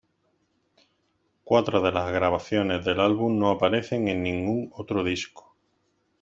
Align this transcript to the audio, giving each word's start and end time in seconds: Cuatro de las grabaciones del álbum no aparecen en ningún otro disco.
Cuatro 1.43 1.79
de 1.79 1.91
las 1.91 2.11
grabaciones 2.11 2.83
del 2.83 2.99
álbum 3.01 3.37
no 3.37 3.51
aparecen 3.51 4.07
en 4.07 4.23
ningún 4.23 4.71
otro 4.73 5.03
disco. 5.03 5.55